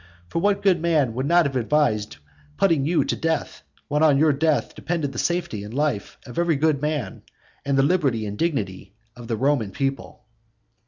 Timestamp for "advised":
1.55-2.17